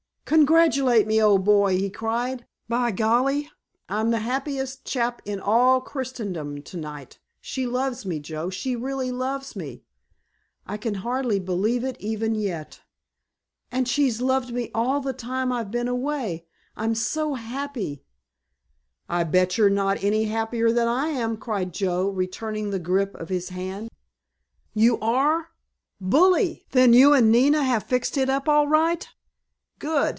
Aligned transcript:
"Congratulate 0.25 1.07
me, 1.07 1.21
old 1.21 1.43
boy," 1.43 1.77
he 1.77 1.89
cried; 1.89 2.45
"by 2.69 2.89
golly, 2.91 3.51
I'm 3.89 4.11
the 4.11 4.19
happiest 4.19 4.85
chap 4.85 5.21
in 5.25 5.41
all 5.41 5.81
Christendom 5.81 6.61
to 6.63 6.77
night. 6.77 7.19
She 7.41 7.67
loves 7.67 8.05
me, 8.05 8.19
Joe, 8.19 8.49
she 8.49 8.73
really 8.73 9.11
loves 9.11 9.57
me. 9.57 9.83
I 10.65 10.77
can 10.77 10.93
hardly 10.93 11.37
believe 11.37 11.83
it 11.83 11.97
even 11.99 12.33
yet. 12.33 12.79
And 13.73 13.89
she's 13.89 14.21
loved 14.21 14.53
me 14.53 14.71
all 14.73 15.01
the 15.01 15.11
time 15.11 15.51
I've 15.51 15.69
been 15.69 15.89
away. 15.89 16.45
I'm 16.77 16.95
so 16.95 17.33
happy——" 17.33 18.01
"I'll 19.09 19.25
bet 19.25 19.57
you're 19.57 19.69
not 19.69 20.01
any 20.01 20.23
happier 20.25 20.71
than 20.71 20.87
I 20.87 21.07
am," 21.09 21.35
cried 21.35 21.73
Joe, 21.73 22.07
returning 22.07 22.69
the 22.69 22.79
grip 22.79 23.15
of 23.15 23.27
his 23.27 23.49
hand. 23.49 23.89
"You 24.73 24.97
are? 25.01 25.49
Bully! 25.99 26.63
Then 26.71 26.93
you 26.93 27.11
and 27.13 27.33
Nina 27.33 27.63
have 27.63 27.83
fixed 27.83 28.17
it 28.17 28.29
up 28.29 28.47
all 28.47 28.69
right? 28.69 29.09
Good! 29.77 30.09